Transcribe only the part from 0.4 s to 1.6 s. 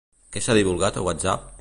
s'ha divulgat a Whatsapp?